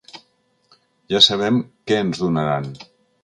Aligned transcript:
Ja 1.15 1.21
sabem 1.27 1.61
què 1.91 1.99
ens 2.05 2.25
donaran. 2.25 2.73